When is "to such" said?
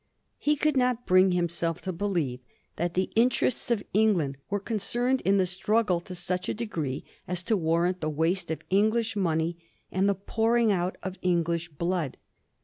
5.99-6.49